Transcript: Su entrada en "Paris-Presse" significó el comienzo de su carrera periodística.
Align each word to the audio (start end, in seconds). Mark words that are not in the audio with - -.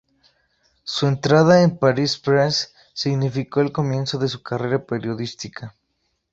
Su 0.83 1.05
entrada 1.05 1.61
en 1.61 1.77
"Paris-Presse" 1.77 2.71
significó 2.91 3.61
el 3.61 3.71
comienzo 3.71 4.17
de 4.17 4.29
su 4.29 4.41
carrera 4.41 4.83
periodística. 4.83 5.75